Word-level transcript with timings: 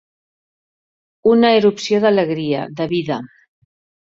Una 1.33 1.51
erupció 1.57 2.01
d'alegria, 2.07 2.65
de 2.81 2.89
vida. 2.97 3.21